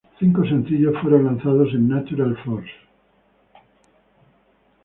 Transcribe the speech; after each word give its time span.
Cinco 0.19 0.43
sencillos 0.45 0.97
fueron 0.99 1.25
lanzados 1.25 1.69
en 1.75 1.87
Natural 1.87 2.35
Force. 2.43 2.73